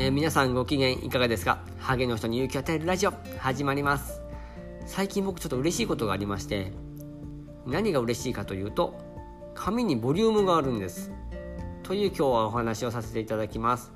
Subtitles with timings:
[0.00, 1.58] えー、皆さんご機嫌いかがですか？
[1.78, 4.22] ハゲの人に勇気を与えるラジオ始まります。
[4.86, 6.72] 最近僕ちょっと嬉しいことがありまして
[7.66, 8.98] 何が嬉しいかというと
[9.54, 11.12] 髪にボリュームがあるんです。
[11.82, 13.92] という今日はお話をさせていただきます、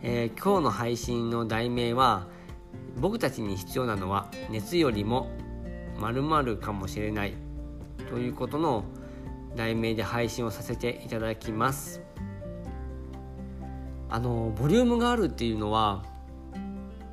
[0.00, 2.28] えー、今日の配信の題名は
[3.00, 5.28] 僕たちに必要なのは熱よりも
[5.98, 7.34] 〇〇かもしれない。
[8.08, 8.84] ということの
[9.56, 12.00] 題名で配信をさせていただきます。
[14.10, 16.04] あのボリュームがあるっていうのは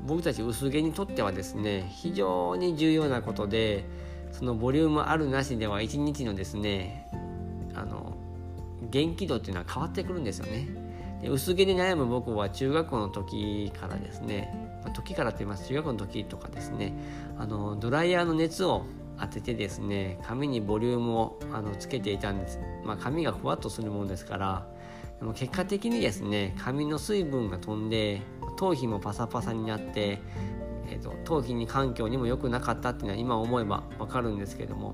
[0.06, 3.86] 僕たち薄毛にとってはですね非常に重要なことで
[4.32, 7.10] そのボリュームあるなしでは一日のですね
[7.74, 8.18] あの
[8.90, 10.68] 元気度っていうのは変わってくるんですよね。
[11.22, 16.94] で薄毛で悩む僕は中学校の時からですね、ま、時からと言います中学校の時とかですね
[17.38, 18.86] あのドライヤーの熱を
[19.18, 24.68] 当ててですね髪にボリュームをあのつけていたんです、まあ、髪がふわっとするものですから
[25.20, 28.22] でも結果的にですね髪の水分が飛んで
[28.58, 30.22] 頭皮もパサパサになって、
[30.90, 34.94] えーと、頭皮に環境にも良くなかったっていうのは今思えば分かるんですけども、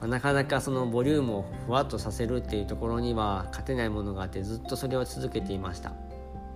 [0.00, 5.90] まあ、なかなかそのボリュームをふわっとさせるっていうところには勝てないものがあってずっとそれを続けていました、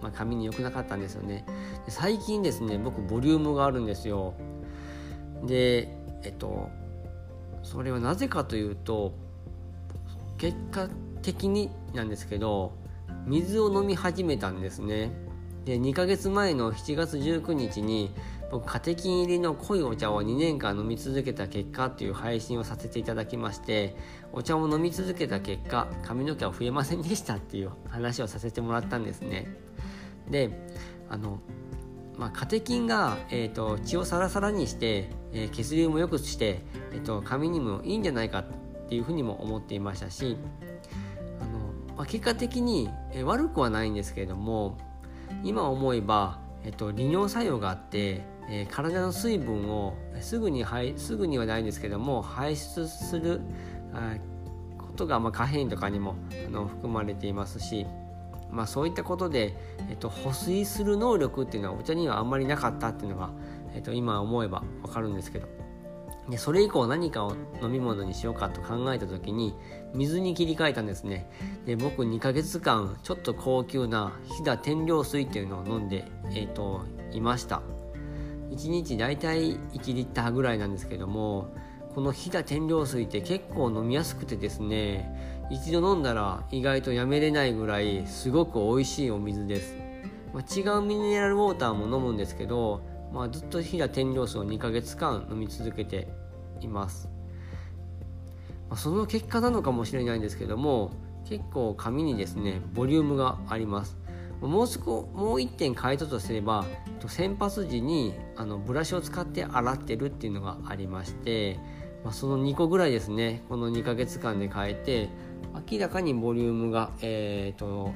[0.03, 1.45] まあ、髪に良くなかったんですよね。
[1.85, 4.35] で最近ですね僕ボリュームがあるんですよ。
[5.45, 5.89] で
[6.23, 6.69] えっと
[7.63, 9.15] それはなぜかというと
[10.39, 10.89] 結果
[11.23, 12.73] 的になんですけど
[13.27, 15.13] 水を飲み始めたんですね。
[15.65, 18.15] で2ヶ月前の7月19日に
[18.51, 23.95] 僕カテキン入りの濃いお茶を2年間飲み続けた結果っていう配信をさせていただきまして
[24.33, 29.55] お茶を飲み続けた結果髪の毛は増えませんでしたっていう話をさせてもらったんですね。
[30.31, 30.51] で
[31.09, 31.41] あの
[32.17, 36.61] まあ、カテキンが、えーと、血をサラサラにして、えー、血流も良くして、
[36.93, 38.45] えーと髪にもいいんじゃないかっ
[38.91, 40.37] ていうふうにも思っていましたし
[42.01, 44.79] まあ、結果的に、え悪くはないんですけれども
[45.45, 50.65] 今思えば、えっと、利尿作用があって、え、体の水分をすぐに
[50.97, 53.43] すぐにはないんですけども排出する
[54.79, 56.15] ことが、まあ、可変とかにも
[56.47, 57.87] あの含まれていますし、
[58.51, 59.55] まあ、そういったことで、
[59.91, 63.29] えっと、保水する能力っていうのはお茶にはあんまりなかったっていうのが、
[63.75, 65.49] えっと、今思えば分かるんですけど。
[66.31, 69.55] でそれ以降何かを飲み物にしようかと考えた時に
[69.95, 71.29] 水に切り替えたんですね。
[71.67, 77.63] で僕2ヶ月間ちょっと高級な飛騨天領水っていうのを飲んで、えーと、いました。
[78.51, 81.55] 1日大体1リッターぐらいなんですけども
[81.95, 89.77] この飛騨天領水って結構飲みやすくてですね一度飲んだら意外とやめれないぐらいすごく美味しいお水です、
[90.33, 96.09] まあ、違うミネラルウォーターも飲むんですけどまあ、ずっと飛騨天領水を2ヶ月間飲み続けて
[96.61, 97.09] います、
[98.69, 100.93] まあ、その結果なのかもしれないんですけども
[101.29, 103.97] 結構髪にですねボリュームがあります
[104.41, 106.65] もう少もう1点変えたとすれば
[107.07, 111.59] 洗髪時にあのブラシを使って洗ってるっていうのがありまして、
[112.05, 115.09] まあ、その2個ぐらいですねこの2ヶ月間で変えて
[115.71, 117.93] 明らかにボリュームが、えーと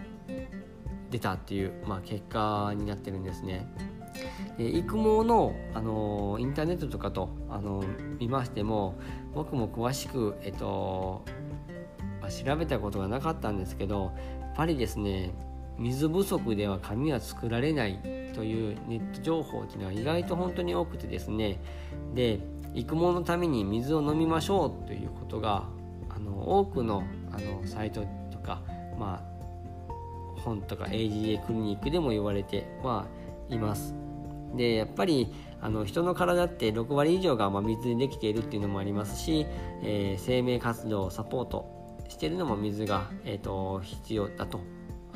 [1.15, 3.69] 出たっていう、まあ、結果になってるんですね。
[4.57, 7.85] で育毛の、あのインターネットとかと、あの
[8.19, 8.95] 見ましても
[9.35, 11.25] 僕も詳しく、えっと
[12.25, 15.33] ま、調べたことがなかったんですけどやっぱりですね
[15.79, 17.99] 水不足では髪は作られない
[18.35, 21.61] というネット情報っていうのは意外と本当に多くてですね
[22.15, 22.41] で
[22.75, 25.65] 育毛のために水を飲みましょうということが
[26.09, 28.63] あの多くのあのサイトとか、
[28.99, 33.07] まあ、本とか AGA クリニックでも言われては
[33.55, 33.95] います。
[34.57, 39.47] でやっぱりあの人の体って6割以上がま水でできているっていうのもありますし、
[39.83, 41.75] えー、生命活動をサポート
[42.09, 44.61] してるのも水が、えーと、必要だと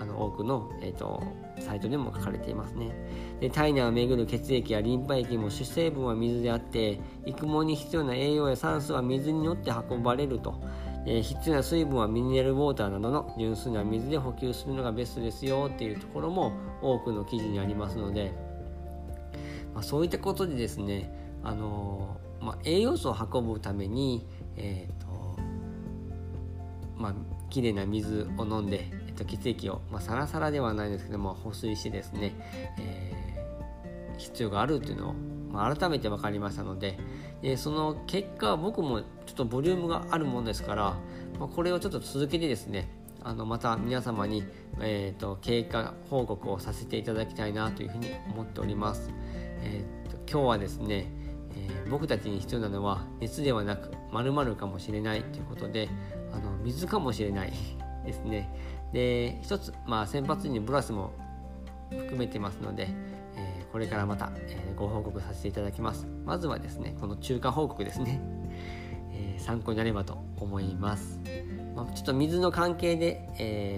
[0.01, 1.23] あの多くの、えーと、
[1.59, 2.93] サイトでも書かれていますね
[3.41, 10.63] で体内を巡る血液やリンパ液も主成分は水であって育毛に必要な栄養や酸素は水によって運ばれると、
[11.07, 13.35] えー、必要な水分はミネラルウォーターなどの。
[13.39, 16.53] 純粋な水で補給するのがベストですよっていうところも
[16.83, 18.33] 多くの記事にありますので
[19.79, 21.13] まあ、そういったことでですね、
[21.45, 25.39] あのまあ、栄養素を運ぶために、えーと
[26.97, 27.15] まあ
[27.49, 32.35] 綺麗な水を飲んで、えー、と血液を、まあ、サラサラではないですけども保水してですね、
[32.79, 35.15] えー、必要があるというのを、
[35.53, 36.99] まあ、改めて分かりましたので
[37.43, 40.97] でその結果僕もちょっとボリュームがあるものですから、
[41.39, 42.89] まあ、これをちょっと続けてですね
[43.23, 44.45] あのまた皆様に、
[44.81, 49.11] えーと経過報告をさせていただきたいなというふうに思っております。
[49.63, 51.11] えー、と今日はですね、
[51.57, 55.89] えー、僕たちに必要なのは熱ではなく〇〇かもしれないということで
[56.33, 57.53] あの水かもしれない
[58.05, 58.49] ですね
[58.93, 61.13] で一つ、まあ、先発にブラシも
[61.91, 62.89] 含めてますので、
[63.73, 66.07] これからまた、えご報告させていただきます。
[66.25, 68.21] まずはですねこの中間報告ですね、
[69.13, 71.21] え参考になればと思います、
[71.75, 73.77] まあ、ちょっと水の関係で、え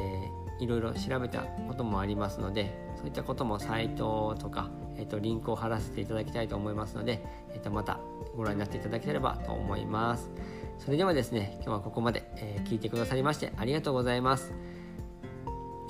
[0.61, 7.99] ー、いろいろ調べたこともありますのでそういったこともサイトとか、えー、とリンクを貼らせていただきたいと思いますので、えー、とまた
[8.37, 10.31] ご覧になっていただければと思います。
[10.79, 14.53] それではですね今日はここまで、え聞いてくださりましてありがとうございます。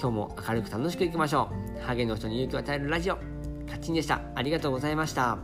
[0.01, 1.81] 今日も明るく楽しくいきましょう。
[1.83, 3.40] ハゲの人に勇気を与えるラジオ。
[3.81, 4.21] カッチンでした。
[4.35, 5.39] ありがとうございました。